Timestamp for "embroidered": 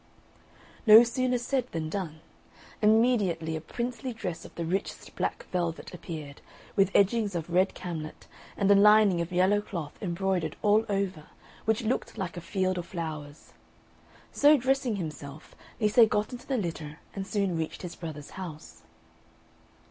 10.01-10.55